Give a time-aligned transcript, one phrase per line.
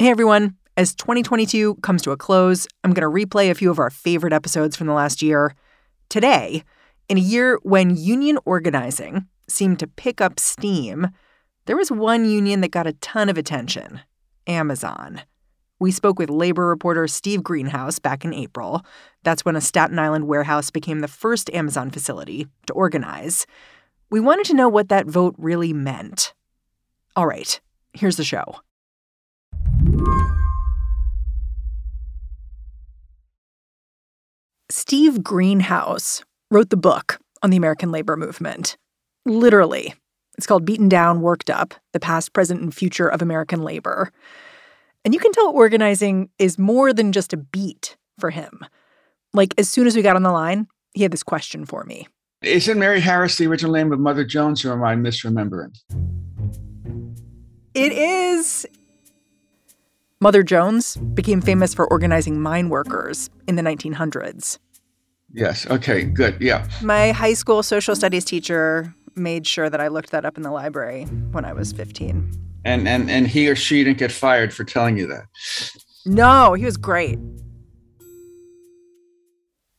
[0.00, 3.78] Hey everyone, as 2022 comes to a close, I'm going to replay a few of
[3.78, 5.54] our favorite episodes from the last year.
[6.08, 6.64] Today,
[7.10, 11.08] in a year when union organizing seemed to pick up steam,
[11.66, 14.00] there was one union that got a ton of attention
[14.46, 15.20] Amazon.
[15.78, 18.82] We spoke with labor reporter Steve Greenhouse back in April.
[19.22, 23.46] That's when a Staten Island warehouse became the first Amazon facility to organize.
[24.08, 26.32] We wanted to know what that vote really meant.
[27.16, 27.60] All right,
[27.92, 28.60] here's the show.
[34.70, 38.76] Steve Greenhouse wrote the book on the American labor movement.
[39.26, 39.94] Literally.
[40.36, 44.10] It's called Beaten Down, Worked Up The Past, Present, and Future of American Labor.
[45.04, 48.60] And you can tell organizing is more than just a beat for him.
[49.32, 52.08] Like, as soon as we got on the line, he had this question for me.
[52.42, 55.76] Isn't Mary Harris the original name of Mother Jones, or am I misremembering?
[57.74, 58.66] It is.
[60.22, 64.58] Mother Jones became famous for organizing mine workers in the 1900s.
[65.32, 65.66] Yes.
[65.70, 66.02] Okay.
[66.02, 66.38] Good.
[66.42, 66.68] Yeah.
[66.82, 70.50] My high school social studies teacher made sure that I looked that up in the
[70.50, 72.32] library when I was 15.
[72.66, 75.24] And and and he or she didn't get fired for telling you that.
[76.04, 77.18] No, he was great.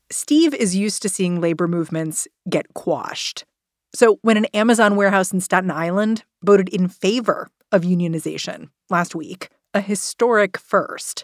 [0.09, 3.45] Steve is used to seeing labor movements get quashed.
[3.93, 9.49] So when an Amazon warehouse in Staten Island voted in favor of unionization last week,
[9.73, 11.23] a historic first.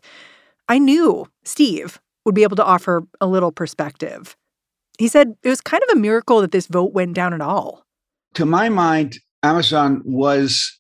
[0.68, 4.35] I knew Steve would be able to offer a little perspective.
[4.97, 7.86] He said it was kind of a miracle that this vote went down at all.
[8.34, 10.80] To my mind, Amazon was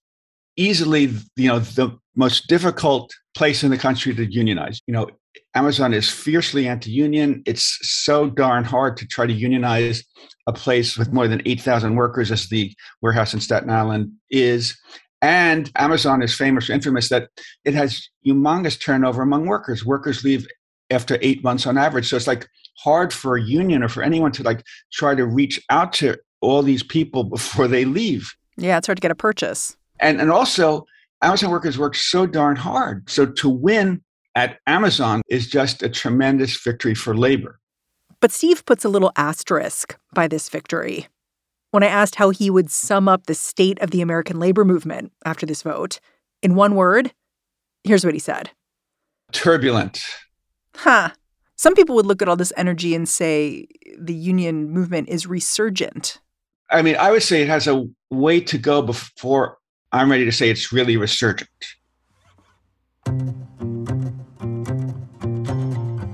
[0.57, 4.81] easily, you know, the most difficult place in the country to unionize.
[4.87, 5.09] You know,
[5.53, 7.43] Amazon is fiercely anti-union.
[7.45, 10.03] It's so darn hard to try to unionize
[10.47, 14.77] a place with more than 8,000 workers as the warehouse in Staten Island is.
[15.27, 17.27] And Amazon is famous or infamous that
[17.65, 19.83] it has humongous turnover among workers.
[19.85, 20.47] Workers leave
[20.89, 22.07] after eight months on average.
[22.07, 25.61] So it's like hard for a union or for anyone to like try to reach
[25.69, 28.33] out to all these people before they leave.
[28.55, 29.75] Yeah, it's hard to get a purchase.
[29.99, 30.85] And and also
[31.21, 33.09] Amazon workers work so darn hard.
[33.09, 34.01] So to win
[34.33, 37.59] at Amazon is just a tremendous victory for labor.
[38.21, 41.07] But Steve puts a little asterisk by this victory.
[41.71, 45.11] When I asked how he would sum up the state of the American labor movement
[45.25, 45.99] after this vote,
[46.41, 47.11] in one word,
[47.83, 48.51] here's what he said
[49.31, 50.01] Turbulent.
[50.75, 51.09] Huh.
[51.57, 53.67] Some people would look at all this energy and say
[53.97, 56.19] the union movement is resurgent.
[56.69, 59.57] I mean, I would say it has a way to go before
[59.91, 61.49] I'm ready to say it's really resurgent.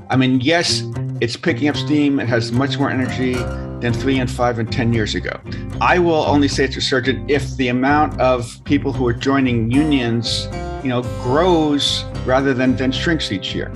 [0.09, 0.83] I mean, yes,
[1.21, 2.19] it's picking up steam.
[2.19, 3.35] It has much more energy
[3.83, 5.39] than three and five and 10 years ago.
[5.81, 10.47] I will only say it's resurgent if the amount of people who are joining unions,
[10.81, 13.73] you know, grows rather than, than shrinks each year.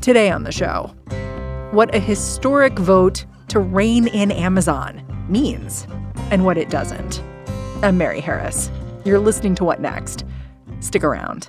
[0.00, 0.92] Today on the show,
[1.70, 5.86] what a historic vote to rein in Amazon means
[6.32, 7.22] and what it doesn't.
[7.82, 8.70] I'm Mary Harris.
[9.04, 10.24] You're listening to What Next?
[10.80, 11.48] Stick around.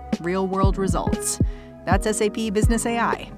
[0.23, 1.39] real world results.
[1.85, 3.31] That's SAP Business AI.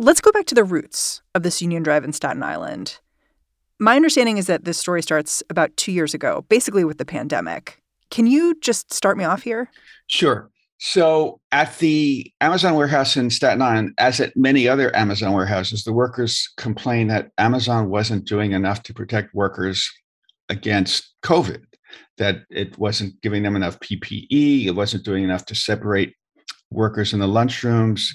[0.00, 3.00] Let's go back to the roots of this union drive in Staten Island.
[3.80, 7.82] My understanding is that this story starts about two years ago, basically with the pandemic.
[8.10, 9.68] Can you just start me off here?
[10.06, 10.50] Sure.
[10.78, 15.92] So at the Amazon warehouse in Staten Island, as at many other Amazon warehouses, the
[15.92, 19.90] workers complained that Amazon wasn't doing enough to protect workers
[20.48, 21.62] against COVID,
[22.18, 26.14] that it wasn't giving them enough PPE, it wasn't doing enough to separate
[26.70, 28.08] workers in the lunchrooms.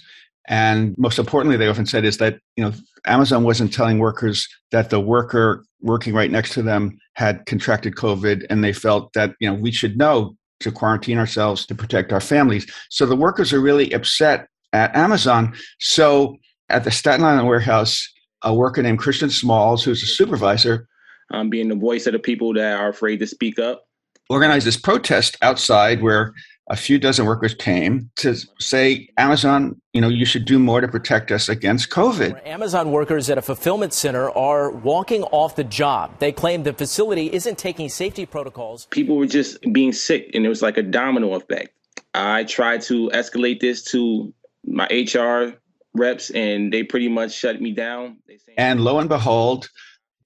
[0.48, 2.74] And most importantly, they often said is that you know
[3.06, 8.46] Amazon wasn't telling workers that the worker working right next to them had contracted COVID,
[8.50, 12.20] and they felt that you know we should know to quarantine ourselves to protect our
[12.20, 12.70] families.
[12.90, 15.54] So the workers are really upset at Amazon.
[15.80, 16.38] So
[16.70, 18.10] at the Staten Island warehouse,
[18.42, 20.88] a worker named Christian Smalls, who's a supervisor,
[21.32, 23.88] um, being the voice of the people that are afraid to speak up,
[24.30, 26.34] organized this protest outside where
[26.70, 30.88] a few dozen workers came to say, Amazon, you know, you should do more to
[30.88, 32.46] protect us against COVID.
[32.48, 36.20] Amazon workers at a fulfillment center are walking off the job.
[36.20, 38.88] They claim the facility isn't taking safety protocols.
[38.92, 41.72] People were just being sick, and it was like a domino effect.
[42.14, 44.34] I tried to escalate this to
[44.66, 45.60] my HR
[45.94, 48.20] reps, and they pretty much shut me down.
[48.58, 49.70] And lo and behold,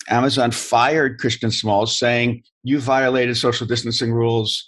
[0.10, 4.68] Amazon fired Christian Smalls, saying, You violated social distancing rules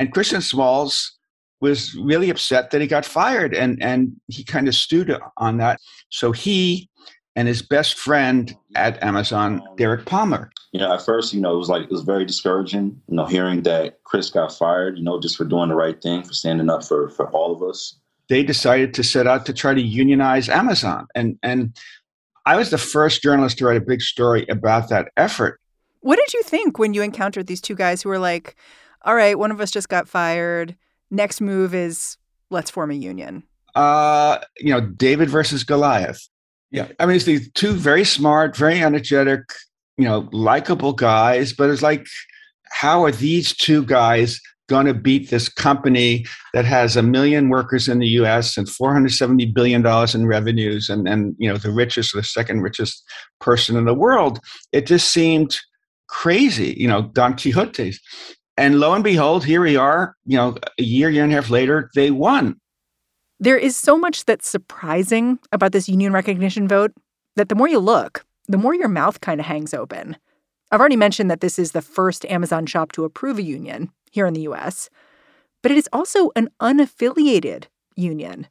[0.00, 1.18] and Christian Smalls
[1.60, 5.78] was really upset that he got fired and, and he kind of stewed on that.
[6.08, 6.88] So he
[7.36, 10.50] and his best friend at Amazon, Derek Palmer.
[10.72, 13.26] You know, at first, you know, it was like it was very discouraging, you know,
[13.26, 16.70] hearing that Chris got fired, you know, just for doing the right thing, for standing
[16.70, 17.96] up for for all of us.
[18.30, 21.08] They decided to set out to try to unionize Amazon.
[21.14, 21.76] And and
[22.50, 25.60] I was the first journalist to write a big story about that effort.
[26.00, 28.56] What did you think when you encountered these two guys who were like,
[29.02, 30.74] all right, one of us just got fired.
[31.12, 32.16] Next move is
[32.50, 33.44] let's form a union.
[33.76, 36.28] Uh, you know, David versus Goliath.
[36.72, 36.88] Yeah.
[36.98, 39.42] I mean, it's these two very smart, very energetic,
[39.96, 42.04] you know, likable guys, but it's like,
[42.68, 46.24] how are these two guys going to beat this company
[46.54, 51.06] that has a million workers in the US and 470 billion dollars in revenues and
[51.06, 53.04] and you know the richest the second richest
[53.40, 54.40] person in the world
[54.72, 55.58] it just seemed
[56.08, 57.98] crazy you know Don Quixote's
[58.60, 61.48] and lo and behold, here we are, you know, a year, year and a half
[61.48, 62.60] later, they won.
[63.38, 66.92] There is so much that's surprising about this union recognition vote
[67.36, 70.14] that the more you look, the more your mouth kind of hangs open.
[70.70, 74.26] I've already mentioned that this is the first Amazon shop to approve a union here
[74.26, 74.90] in the US,
[75.62, 77.64] but it is also an unaffiliated
[77.96, 78.46] union.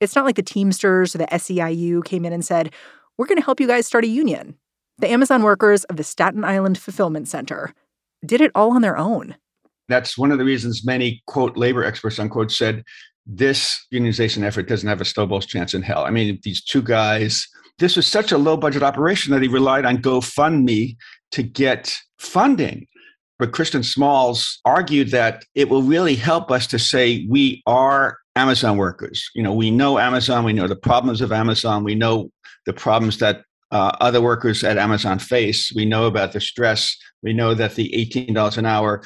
[0.00, 2.72] It's not like the Teamsters or the SEIU came in and said,
[3.18, 4.56] We're going to help you guys start a union.
[4.98, 7.74] The Amazon workers of the Staten Island Fulfillment Center
[8.24, 9.36] did it all on their own.
[9.88, 12.84] That's one of the reasons many, quote, labor experts, unquote, said
[13.26, 16.04] this unionization effort doesn't have a snowball's chance in hell.
[16.04, 17.46] I mean, these two guys,
[17.78, 20.96] this was such a low budget operation that he relied on GoFundMe
[21.32, 22.86] to get funding.
[23.40, 28.76] But Christian Smalls argued that it will really help us to say we are Amazon
[28.76, 29.30] workers.
[29.34, 32.30] You know, we know Amazon, we know the problems of Amazon, we know
[32.66, 33.42] the problems that
[33.72, 35.72] uh, other workers at Amazon face.
[35.74, 36.94] We know about the stress.
[37.22, 39.02] We know that the $18 an hour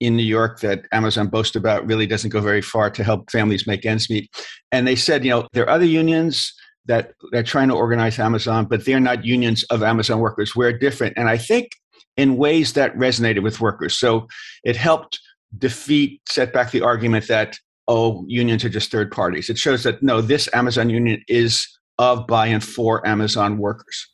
[0.00, 3.66] in New York that Amazon boasts about really doesn't go very far to help families
[3.66, 4.30] make ends meet.
[4.70, 6.52] And they said, you know, there are other unions
[6.86, 10.54] that they're trying to organize Amazon, but they're not unions of Amazon workers.
[10.54, 11.14] We're different.
[11.16, 11.70] And I think
[12.18, 13.96] in ways that resonated with workers.
[13.96, 14.28] So
[14.64, 15.18] it helped
[15.56, 19.48] defeat, set back the argument that, oh, unions are just third parties.
[19.48, 21.66] It shows that no, this Amazon union is
[21.98, 24.06] of, by, and for Amazon workers.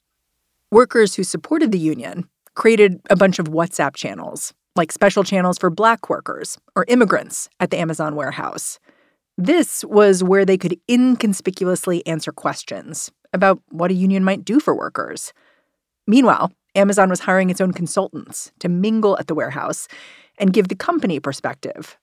[0.70, 5.70] Workers who supported the union created a bunch of WhatsApp channels like special channels for
[5.70, 8.78] black workers or immigrants at the Amazon warehouse.
[9.38, 14.76] This was where they could inconspicuously answer questions about what a union might do for
[14.76, 15.32] workers.
[16.06, 19.88] Meanwhile, Amazon was hiring its own consultants to mingle at the warehouse
[20.38, 21.96] and give the company perspective.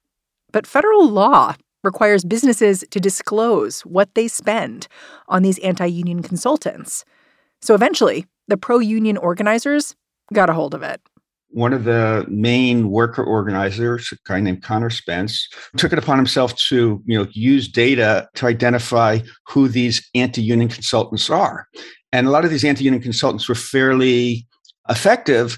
[0.52, 4.88] But federal law requires businesses to disclose what they spend
[5.28, 7.04] on these anti union consultants.
[7.62, 9.96] So eventually, the pro union organizers
[10.34, 11.02] got a hold of it
[11.52, 15.48] one of the main worker organizers, a guy named Connor Spence,
[15.78, 21.30] took it upon himself to you know use data to identify who these anti-union consultants
[21.30, 21.68] are.
[22.12, 24.48] And a lot of these anti-union consultants were fairly
[24.92, 25.58] effective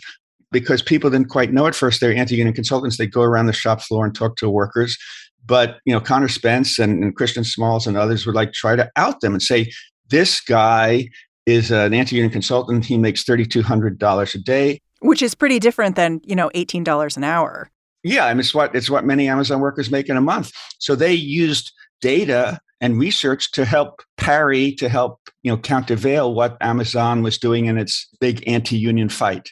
[0.51, 2.97] because people didn't quite know at first they're anti-union consultants.
[2.97, 4.97] They go around the shop floor and talk to workers.
[5.45, 8.89] But you know, Connor Spence and, and Christian Smalls and others would like try to
[8.95, 9.71] out them and say,
[10.09, 11.09] this guy
[11.45, 12.85] is an anti-union consultant.
[12.85, 17.23] He makes $3,200 a day which is pretty different than you know eighteen dollars an
[17.23, 17.69] hour.
[18.03, 20.51] Yeah, and it's what it's what many Amazon workers make in a month.
[20.79, 21.71] So they used
[22.01, 27.65] data and research to help parry to help, you know, countervail what Amazon was doing
[27.65, 29.51] in its big anti-union fight.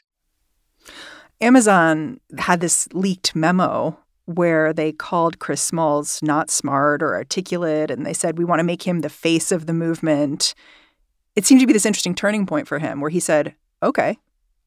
[1.42, 8.06] Amazon had this leaked memo where they called Chris Smalls not smart or articulate, and
[8.06, 10.54] they said, We want to make him the face of the movement.
[11.36, 14.18] It seemed to be this interesting turning point for him where he said, Okay,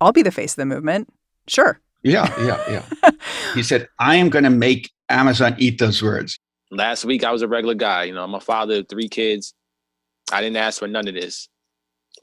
[0.00, 1.08] I'll be the face of the movement.
[1.46, 1.80] Sure.
[2.02, 3.11] Yeah, yeah, yeah.
[3.54, 6.38] he said, I am going to make Amazon eat those words.
[6.70, 8.04] Last week, I was a regular guy.
[8.04, 9.54] You know, I'm a father of three kids.
[10.32, 11.48] I didn't ask for none of this.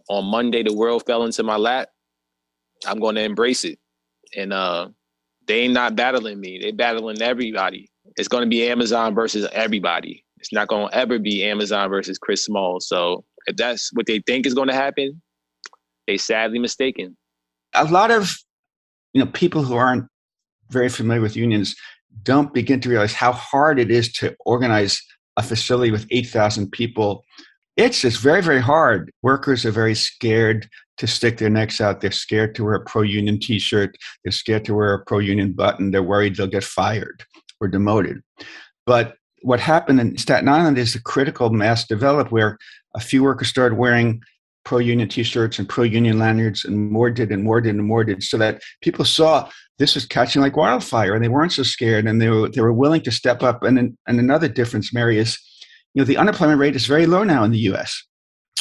[0.09, 1.89] On Monday, the world fell into my lap.
[2.85, 3.79] I'm going to embrace it.
[4.35, 4.89] And uh,
[5.47, 6.59] they ain't not battling me.
[6.61, 7.89] They battling everybody.
[8.15, 10.25] It's going to be Amazon versus everybody.
[10.37, 12.79] It's not going to ever be Amazon versus Chris Small.
[12.79, 15.21] So if that's what they think is going to happen,
[16.07, 17.15] they sadly mistaken.
[17.73, 18.35] A lot of
[19.13, 20.07] you know people who aren't
[20.69, 21.75] very familiar with unions
[22.23, 25.01] don't begin to realize how hard it is to organize
[25.37, 27.23] a facility with 8,000 people.
[27.81, 29.11] It's just very, very hard.
[29.23, 30.69] Workers are very scared
[30.99, 31.99] to stick their necks out.
[31.99, 33.97] They're scared to wear a pro union t shirt.
[34.23, 35.89] They're scared to wear a pro union button.
[35.89, 37.25] They're worried they'll get fired
[37.59, 38.21] or demoted.
[38.85, 42.59] But what happened in Staten Island is the critical mass developed where
[42.93, 44.21] a few workers started wearing
[44.63, 47.87] pro union t shirts and pro union lanyards, and more did and more did and
[47.87, 51.63] more did, so that people saw this was catching like wildfire and they weren't so
[51.63, 53.63] scared and they were, they were willing to step up.
[53.63, 55.39] And, and another difference, Mary, is
[55.93, 58.03] you know, the unemployment rate is very low now in the US.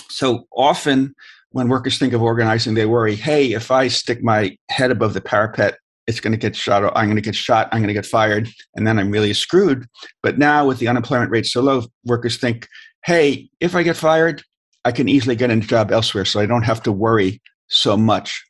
[0.09, 1.15] So often
[1.51, 5.21] when workers think of organizing, they worry, hey, if I stick my head above the
[5.21, 6.85] parapet, it's going to get shot.
[6.97, 7.69] I'm going to get shot.
[7.71, 9.87] I'm going to get fired, and then I'm really screwed.
[10.23, 12.67] But now, with the unemployment rate so low, workers think,
[13.05, 14.43] "Hey, if I get fired,
[14.85, 18.45] I can easily get a job elsewhere, so I don't have to worry so much."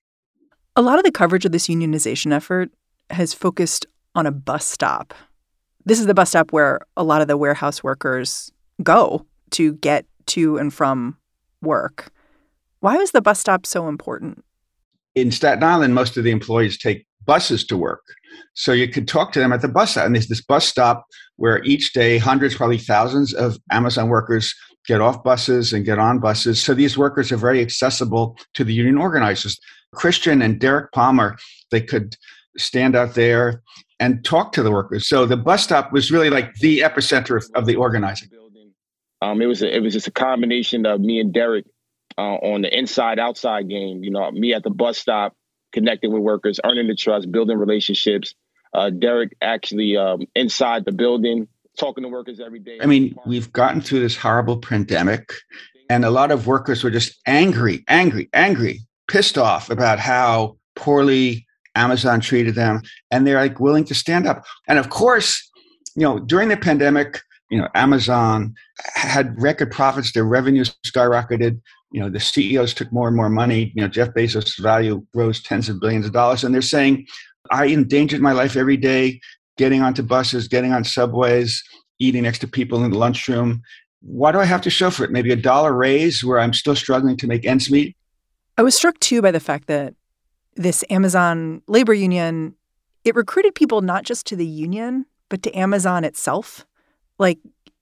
[0.75, 2.71] A lot of the coverage of this unionization effort
[3.11, 3.85] has focused
[4.15, 5.13] on a bus stop.
[5.85, 8.51] This is the bus stop where a lot of the warehouse workers
[8.83, 11.17] go to get to and from
[11.63, 12.11] work.
[12.81, 14.45] Why was the bus stop so important?
[15.15, 18.03] In Staten Island, most of the employees take buses to work.
[18.55, 20.07] So you could talk to them at the bus stop.
[20.07, 21.05] And there's this bus stop
[21.37, 24.55] where each day hundreds, probably thousands of Amazon workers
[24.87, 26.63] get off buses and get on buses.
[26.63, 29.59] So these workers are very accessible to the union organizers.
[29.95, 31.37] Christian and Derek Palmer,
[31.71, 32.17] they could
[32.57, 33.63] stand out there
[33.99, 35.07] and talk to the workers.
[35.07, 38.31] So the bus stop was really like the epicenter of, of the organizing.
[39.23, 41.67] Um, it was a, it was just a combination of me and Derek
[42.17, 44.03] uh, on the inside outside game.
[44.03, 45.35] You know, me at the bus stop,
[45.73, 48.35] connecting with workers, earning the trust, building relationships.
[48.73, 51.49] Uh, Derek actually um, inside the building,
[51.79, 52.79] talking to workers every day.
[52.81, 55.33] I mean, we've gotten through this horrible pandemic,
[55.89, 61.47] and a lot of workers were just angry, angry, angry, pissed off about how poorly
[61.75, 64.45] Amazon treated them, and they're like willing to stand up.
[64.69, 65.51] And of course,
[65.97, 68.55] you know, during the pandemic, you know, Amazon
[68.95, 71.61] had record profits, their revenues skyrocketed.
[71.91, 73.73] You know, the CEOs took more and more money.
[73.75, 76.45] You know, Jeff Bezos' value rose tens of billions of dollars.
[76.45, 77.07] And they're saying,
[77.51, 79.21] I endangered my life every day,
[79.59, 81.63] getting onto buses, getting on subways,
[81.99, 83.63] eating next to people in the lunchroom.
[84.01, 85.11] Why do I have to show for it?
[85.11, 87.97] Maybe a dollar raise where I'm still struggling to make ends meet?
[88.57, 89.95] I was struck too by the fact that
[90.55, 92.55] this Amazon labor union,
[93.05, 96.65] it recruited people not just to the union, but to Amazon itself.
[97.21, 97.39] Like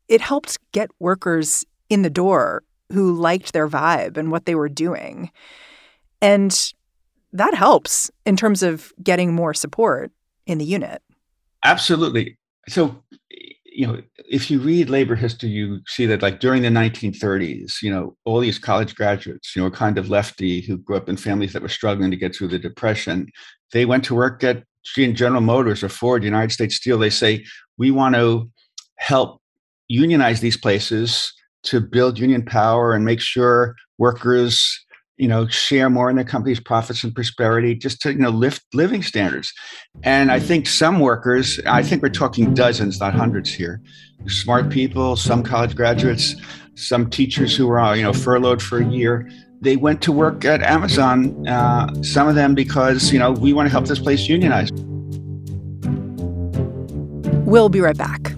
[0.09, 4.69] it helped get workers in the door who liked their vibe and what they were
[4.69, 5.31] doing.
[6.21, 6.73] And
[7.33, 10.11] that helps in terms of getting more support
[10.47, 11.03] in the unit.
[11.65, 12.37] Absolutely.
[12.69, 13.03] So,
[13.65, 17.91] you know, if you read labor history, you see that like during the 1930s, you
[17.91, 21.53] know, all these college graduates, you know, kind of lefty who grew up in families
[21.53, 23.29] that were struggling to get through the depression,
[23.73, 24.65] they went to work at
[24.97, 26.99] General Motors or Ford, United States Steel.
[26.99, 27.45] They say,
[27.77, 28.51] we want to
[28.99, 29.41] help
[29.89, 31.33] unionize these places
[31.65, 34.85] to build union power and make sure workers
[35.17, 38.63] you know share more in the company's profits and prosperity just to you know lift
[38.73, 39.53] living standards.
[40.03, 43.81] And i think some workers i think we're talking dozens not hundreds here
[44.27, 46.37] smart people some college graduates
[46.75, 49.29] some teachers who were you know furloughed for a year.
[49.61, 53.67] They went to work at amazon uh, some of them because you know we want
[53.67, 54.71] to help this place unionize.
[57.45, 58.38] We'll be right back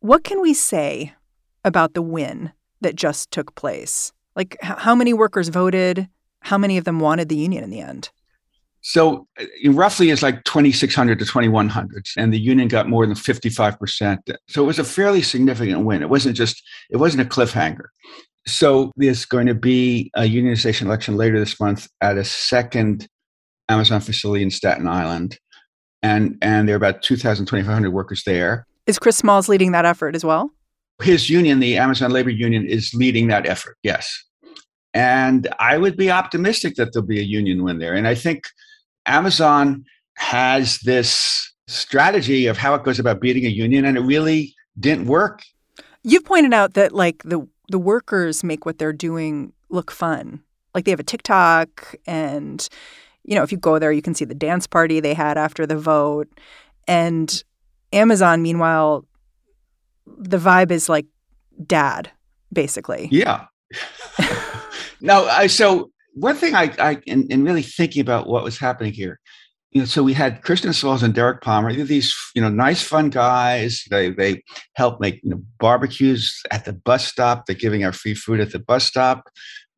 [0.00, 1.14] What can we say
[1.64, 4.12] about the win that just took place?
[4.36, 6.08] Like, how many workers voted?
[6.40, 8.10] How many of them wanted the union in the end?
[8.80, 14.18] So uh, roughly it's like 2,600 to 2,100, and the union got more than 55%.
[14.48, 16.02] So it was a fairly significant win.
[16.02, 17.86] It wasn't just, it wasn't a cliffhanger.
[18.46, 23.08] So there's going to be a unionization election later this month at a second
[23.68, 25.38] Amazon facility in Staten Island.
[26.02, 28.66] And, and there are about 2,000, 2,500 workers there.
[28.88, 30.50] Is Chris Smalls leading that effort as well?
[31.02, 34.24] His union, the Amazon Labor Union, is leading that effort, yes.
[34.94, 37.94] And I would be optimistic that there'll be a union win there.
[37.94, 38.48] And I think
[39.04, 39.84] Amazon
[40.16, 45.06] has this strategy of how it goes about beating a union, and it really didn't
[45.06, 45.42] work.
[46.02, 50.42] You've pointed out that like the the workers make what they're doing look fun.
[50.74, 52.66] Like they have a TikTok and
[53.24, 55.66] you know, if you go there you can see the dance party they had after
[55.66, 56.28] the vote.
[56.86, 57.44] And
[57.92, 59.04] Amazon meanwhile
[60.18, 61.06] the vibe is like
[61.66, 62.10] dad
[62.52, 63.08] basically.
[63.10, 63.46] Yeah.
[65.00, 68.92] no, I so one thing I, I in, in, really thinking about what was happening
[68.92, 69.20] here,
[69.70, 71.72] you know, so we had Christian Smalls and Derek Palmer.
[71.72, 73.84] These, you know, nice, fun guys.
[73.90, 74.42] They they
[74.74, 77.46] help make you know, barbecues at the bus stop.
[77.46, 79.28] They're giving our free food at the bus stop.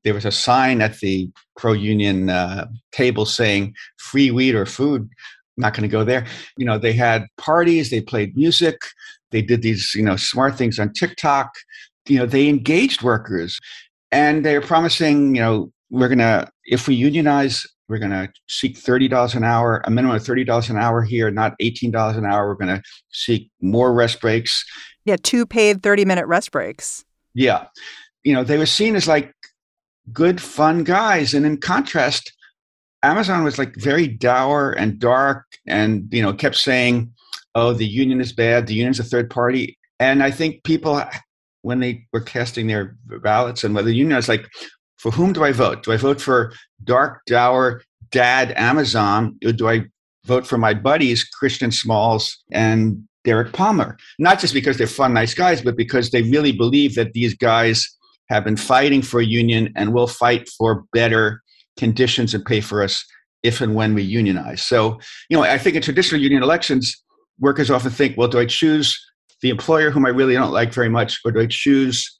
[0.04, 5.10] There was a sign at the pro union uh, table saying "free weed or food."
[5.60, 6.26] Not going to go there.
[6.56, 7.90] You know, they had parties.
[7.90, 8.76] They played music.
[9.30, 11.54] They did these, you know, smart things on TikTok.
[12.06, 13.60] You know, they engaged workers,
[14.10, 18.78] and they're promising, you know, we're going to, if we unionize, we're going to seek
[18.78, 22.48] $30 an hour, a minimum of $30 an hour here, not $18 an hour.
[22.48, 24.64] We're going to seek more rest breaks.
[25.04, 27.04] Yeah, two paid 30 minute rest breaks.
[27.34, 27.66] Yeah.
[28.22, 29.34] You know, they were seen as like
[30.12, 31.34] good, fun guys.
[31.34, 32.32] And in contrast,
[33.02, 37.12] Amazon was like very dour and dark and, you know, kept saying,
[37.54, 39.78] oh, the union is bad, the union's a third party.
[39.98, 41.02] And I think people,
[41.62, 44.46] when they were casting their ballots and whether the union was like,
[44.98, 45.82] for whom do I vote?
[45.82, 46.52] Do I vote for
[46.84, 49.38] dark, dour dad Amazon?
[49.44, 49.86] Or do I
[50.26, 53.96] vote for my buddies, Christian Smalls and Derek Palmer?
[54.18, 57.88] Not just because they're fun, nice guys, but because they really believe that these guys
[58.28, 61.42] have been fighting for a union and will fight for better
[61.80, 63.04] conditions and pay for us
[63.42, 64.62] if and when we unionize.
[64.62, 66.94] So, you know, I think in traditional union elections,
[67.40, 68.96] workers often think, well, do I choose
[69.42, 72.18] the employer whom I really don't like very much, or do I choose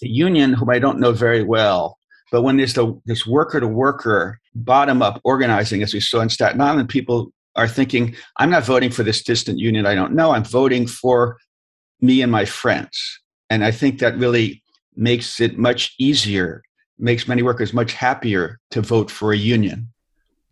[0.00, 1.98] the union, whom I don't know very well.
[2.32, 6.30] But when there's the, this worker to worker, bottom up organizing, as we saw in
[6.30, 10.30] Staten Island, people are thinking, I'm not voting for this distant union I don't know.
[10.30, 11.36] I'm voting for
[12.00, 13.20] me and my friends.
[13.50, 14.62] And I think that really
[14.96, 16.62] makes it much easier,
[17.00, 19.88] makes many workers much happier to vote for a union.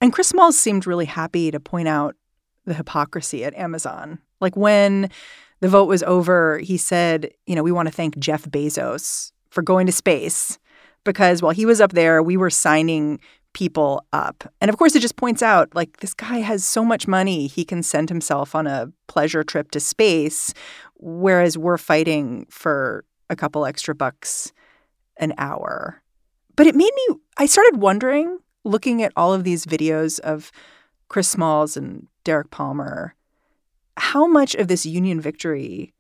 [0.01, 2.15] And Chris Smalls seemed really happy to point out
[2.65, 4.19] the hypocrisy at Amazon.
[4.41, 5.11] Like when
[5.61, 9.63] the vote was over, he said, you know, we want to thank Jeff Bezos for
[9.63, 10.59] going to space
[11.05, 13.19] because while he was up there, we were signing
[13.55, 14.53] people up.
[14.61, 17.65] And of course, it just points out like this guy has so much money, he
[17.65, 20.53] can send himself on a pleasure trip to space,
[20.95, 24.53] whereas we're fighting for a couple extra bucks
[25.17, 26.03] an hour.
[26.59, 30.51] But it made me, I started wondering, looking at all of these videos of
[31.07, 33.15] Chris Smalls and Derek Palmer,
[33.97, 35.95] how much of this union victory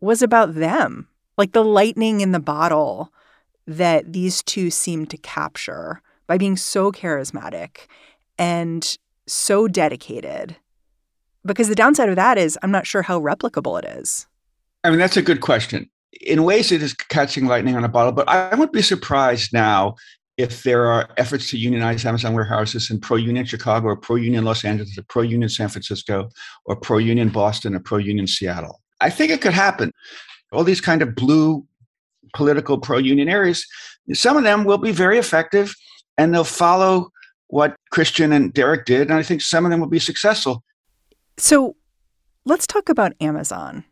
[0.00, 3.12] was about them like the lightning in the bottle
[3.68, 7.86] that these two seemed to capture by being so charismatic
[8.36, 10.56] and so dedicated.
[11.44, 14.26] Because the downside of that is, I'm not sure how replicable it is.
[14.82, 15.88] I mean, that's a good question.
[16.20, 19.94] In ways, it is catching lightning on a bottle, but I would be surprised now
[20.36, 24.44] if there are efforts to unionize Amazon warehouses in pro union Chicago or pro union
[24.44, 26.28] Los Angeles or pro union San Francisco
[26.64, 28.80] or pro union Boston or pro union Seattle.
[29.00, 29.92] I think it could happen
[30.52, 31.66] all these kind of blue
[32.34, 33.66] political pro-union areas,
[34.12, 35.74] some of them will be very effective
[36.16, 37.10] and they'll follow
[37.48, 39.08] what Christian and Derek did.
[39.08, 40.62] And I think some of them will be successful.
[41.36, 41.76] So
[42.44, 43.84] let's talk about Amazon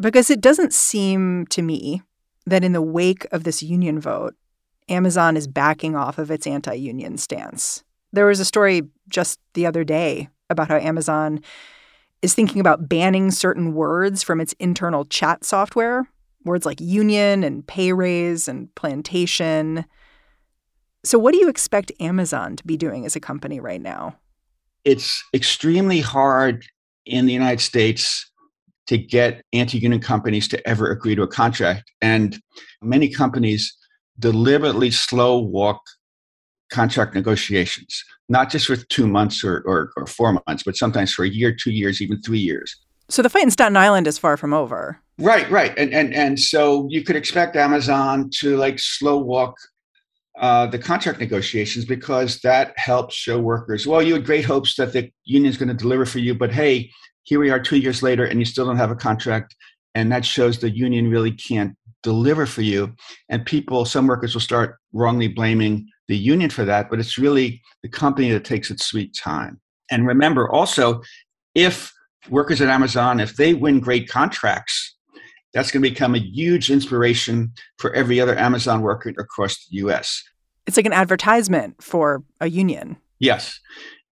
[0.00, 2.02] because it doesn't seem to me
[2.46, 4.34] that in the wake of this union vote,
[4.88, 7.82] Amazon is backing off of its anti union stance.
[8.12, 11.40] There was a story just the other day about how Amazon
[12.22, 16.08] is thinking about banning certain words from its internal chat software,
[16.44, 19.84] words like union and pay raise and plantation.
[21.04, 24.16] So, what do you expect Amazon to be doing as a company right now?
[24.84, 26.64] It's extremely hard
[27.04, 28.30] in the United States
[28.88, 31.90] to get anti union companies to ever agree to a contract.
[32.00, 32.38] And
[32.82, 33.76] many companies
[34.18, 35.80] deliberately slow walk
[36.70, 41.24] contract negotiations, not just for two months or, or, or, four months, but sometimes for
[41.24, 42.74] a year, two years, even three years.
[43.08, 45.00] So the fight in Staten Island is far from over.
[45.18, 45.76] Right, right.
[45.78, 49.56] And and and so you could expect Amazon to like slow walk
[50.38, 54.92] uh, the contract negotiations because that helps show workers, well, you had great hopes that
[54.92, 56.90] the union is going to deliver for you, but hey,
[57.26, 59.54] here we are two years later and you still don't have a contract.
[59.94, 62.94] And that shows the union really can't deliver for you.
[63.28, 67.60] And people, some workers will start wrongly blaming the union for that, but it's really
[67.82, 69.60] the company that takes its sweet time.
[69.90, 71.02] And remember also,
[71.56, 71.92] if
[72.30, 74.94] workers at Amazon, if they win great contracts,
[75.52, 80.22] that's going to become a huge inspiration for every other Amazon worker across the US.
[80.66, 82.98] It's like an advertisement for a union.
[83.18, 83.58] Yes.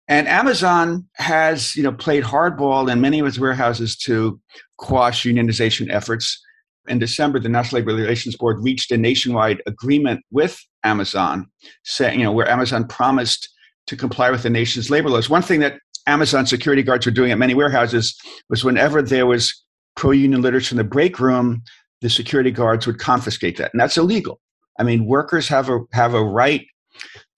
[0.09, 4.41] And Amazon has, you know, played hardball in many of its warehouses to
[4.79, 6.41] quash unionization efforts.
[6.89, 11.47] In December, the National Labor Relations Board reached a nationwide agreement with Amazon,
[11.85, 13.49] saying, you know, where Amazon promised
[13.87, 15.31] to comply with the nation's labor laws.
[15.31, 19.65] One thing that Amazon security guards were doing at many warehouses was whenever there was
[19.95, 21.63] pro-union literature in the break room,
[22.01, 24.41] the security guards would confiscate that, and that's illegal.
[24.79, 26.67] I mean, workers have a have a right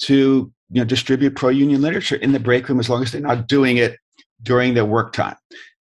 [0.03, 3.46] to you know distribute pro-union literature in the break room as long as they're not
[3.48, 3.98] doing it
[4.42, 5.37] during their work time.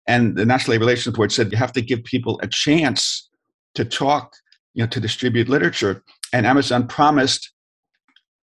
[0.07, 3.29] And the National Labor Relations Board said you have to give people a chance
[3.75, 4.35] to talk,
[4.73, 6.03] you know, to distribute literature.
[6.33, 7.51] And Amazon promised,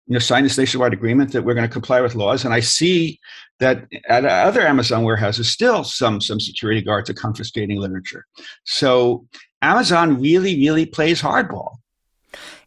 [0.06, 2.44] you know, sign this nationwide agreement that we're going to comply with laws.
[2.44, 3.18] And I see
[3.60, 8.26] that at other Amazon warehouses, still some some security guards are confiscating literature.
[8.64, 9.26] So
[9.62, 11.76] Amazon really, really plays hardball.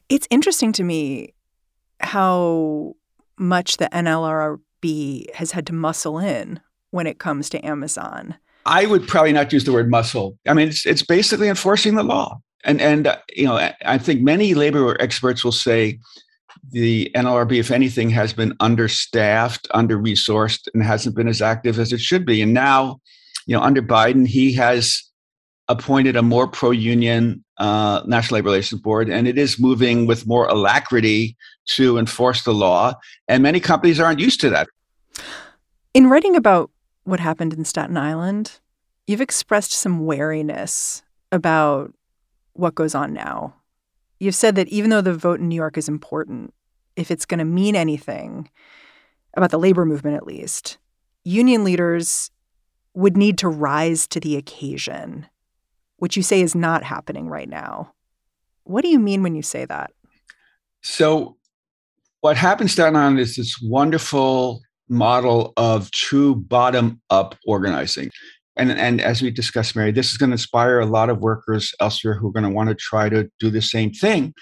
[0.10, 1.34] It's interesting to me
[2.02, 2.95] how
[3.41, 6.60] much the NLRB has had to muscle in
[6.91, 8.36] when it comes to Amazon.
[8.65, 10.38] I would probably not use the word muscle.
[10.47, 12.39] I mean, it's it's basically enforcing the law.
[12.63, 15.99] And and uh, you know, I think many labor experts will say
[16.69, 21.91] the NLRB, if anything, has been understaffed, under resourced, and hasn't been as active as
[21.91, 22.41] it should be.
[22.41, 22.99] And now,
[23.47, 25.04] you know, under Biden, he has
[25.67, 30.28] appointed a more pro union uh, National Labor Relations Board, and it is moving with
[30.28, 32.93] more alacrity to enforce the law.
[33.28, 34.67] And many companies aren't used to that.
[35.93, 36.71] In writing about
[37.04, 38.60] what happened in Staten Island,
[39.08, 41.93] you've expressed some wariness about
[42.54, 43.56] what goes on now
[44.21, 46.54] You've said that even though the vote in New York is important,
[46.95, 48.52] if it's going to mean anything
[49.34, 50.78] about the labor movement, at least,
[51.24, 52.30] union leaders
[52.93, 55.26] would need to rise to the occasion,
[56.02, 57.94] which you say is not happening right now.
[58.64, 59.92] What do you mean when you say that?
[60.82, 61.38] So,
[62.22, 68.10] what happens down on is this wonderful model of true bottom up organizing
[68.58, 71.74] and and as we discussed mary this is going to inspire a lot of workers
[71.80, 74.34] elsewhere who are going to want to try to do the same thing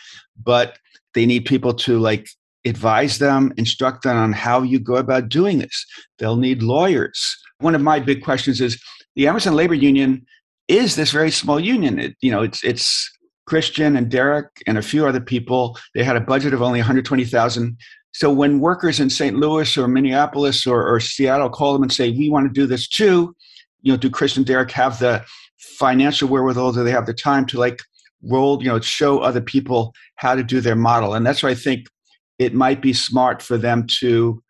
[0.44, 0.80] but
[1.14, 2.28] they need people to like
[2.66, 5.86] advise them instruct them on how you go about doing this
[6.18, 8.82] they'll need lawyers one of my big questions is
[9.16, 10.26] the amazon labor union
[10.70, 13.12] is this very small union it, you know it's it's
[13.46, 17.78] christian and derek and a few other people they had a budget of only 120000
[18.12, 22.12] so when workers in st louis or minneapolis or, or seattle call them and say
[22.12, 23.36] we want to do this too
[23.82, 25.24] you know, do Chris and Derek have the
[25.58, 26.74] financial wherewithal?
[26.74, 27.82] Do they have the time to like
[28.24, 31.14] roll, you know, show other people how to do their model?
[31.14, 31.88] And that's why I think
[32.38, 34.42] it might be smart for them to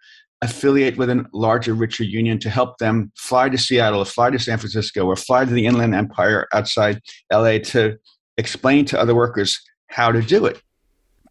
[0.42, 4.40] affiliate with a larger, richer union to help them fly to Seattle or fly to
[4.40, 7.98] San Francisco or fly to the Inland Empire outside LA to
[8.38, 10.62] explain to other workers how to do it.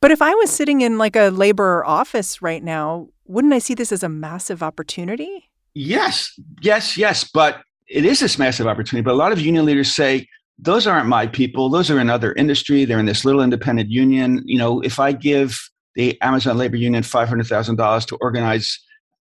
[0.01, 3.75] But if I was sitting in like a labor office right now, wouldn't I see
[3.75, 5.51] this as a massive opportunity?
[5.75, 7.25] Yes, yes, yes.
[7.25, 11.07] But it is this massive opportunity, but a lot of union leaders say, those aren't
[11.07, 11.68] my people.
[11.68, 12.85] Those are in other industry.
[12.85, 14.42] They're in this little independent union.
[14.44, 15.57] You know, if I give
[15.94, 18.79] the Amazon Labor Union $500,000 to organize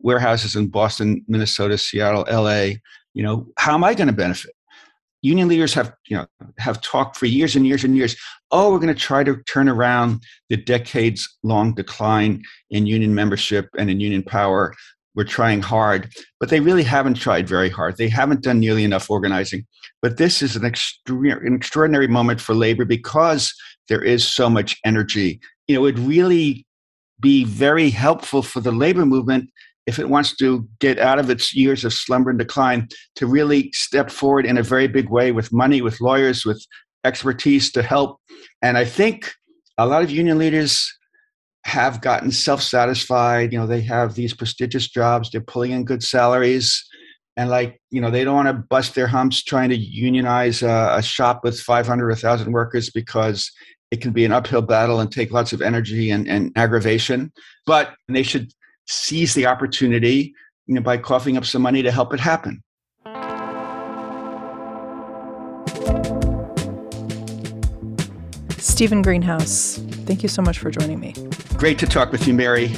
[0.04, 2.76] warehouses in Boston, Minnesota, Seattle, LA,
[3.14, 4.52] you know, how am I going to benefit?
[5.22, 6.26] Union leaders have, you know,
[6.58, 8.14] have talked for years and years and years.
[8.50, 13.68] Oh, we're going to try to turn around the decades long decline in union membership
[13.78, 14.74] and in union power
[15.14, 17.96] we're trying hard, but they really haven't tried very hard.
[17.96, 19.66] They haven't done nearly enough organizing.
[20.02, 23.54] But this is an, extra- an extraordinary moment for labor because
[23.88, 25.40] there is so much energy.
[25.68, 26.66] You know, it would really
[27.20, 29.50] be very helpful for the labor movement
[29.86, 33.70] if it wants to get out of its years of slumber and decline to really
[33.72, 36.64] step forward in a very big way with money, with lawyers, with
[37.04, 38.18] expertise to help.
[38.62, 39.32] And I think
[39.76, 40.90] a lot of union leaders
[41.64, 43.52] have gotten self-satisfied.
[43.52, 45.30] You know they have these prestigious jobs.
[45.30, 46.82] They're pulling in good salaries.
[47.36, 50.94] And like you know they don't want to bust their humps trying to unionize a,
[50.96, 53.50] a shop with 500 or 1000 workers because
[53.90, 57.32] it can be an uphill battle and take lots of energy and, and aggravation.
[57.66, 58.52] But they should
[58.86, 60.34] seize the opportunity
[60.66, 62.62] you know by coughing up some money to help it happen
[68.58, 71.14] Stephen Greenhouse, thank you so much for joining me.
[71.56, 72.74] Great to talk with you, Mary.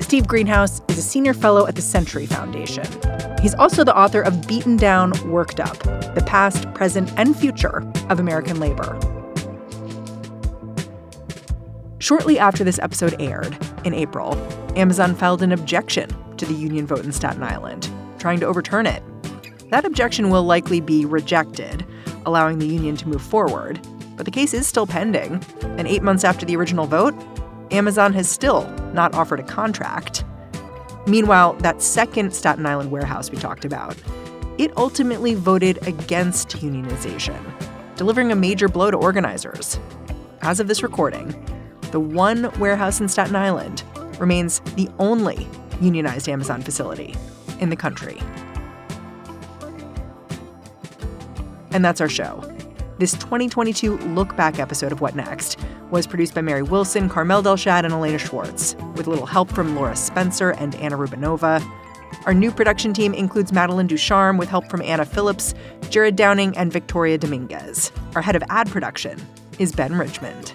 [0.00, 2.84] Steve Greenhouse is a senior fellow at the Century Foundation.
[3.40, 5.78] He's also the author of Beaten Down, Worked Up
[6.14, 8.98] The Past, Present, and Future of American Labor.
[12.00, 14.34] Shortly after this episode aired, in April,
[14.76, 19.02] Amazon filed an objection to the union vote in Staten Island, trying to overturn it.
[19.70, 21.84] That objection will likely be rejected,
[22.24, 23.80] allowing the union to move forward.
[24.16, 27.14] But the case is still pending, and eight months after the original vote,
[27.70, 30.24] Amazon has still not offered a contract.
[31.06, 33.96] Meanwhile, that second Staten Island warehouse we talked about,
[34.58, 37.40] it ultimately voted against unionization,
[37.96, 39.80] delivering a major blow to organizers.
[40.42, 41.34] As of this recording,
[41.90, 43.82] the one warehouse in Staten Island
[44.20, 45.48] remains the only
[45.80, 47.16] unionized Amazon facility
[47.58, 48.20] in the country.
[51.72, 52.42] And that's our show.
[52.98, 55.58] This 2022 look back episode of What Next
[55.90, 59.74] was produced by Mary Wilson, Carmel Delshad, and Elena Schwartz, with a little help from
[59.74, 61.66] Laura Spencer and Anna Rubinova.
[62.26, 65.54] Our new production team includes Madeline Ducharme with help from Anna Phillips,
[65.88, 67.90] Jared Downing, and Victoria Dominguez.
[68.14, 69.18] Our head of ad production
[69.58, 70.54] is Ben Richmond.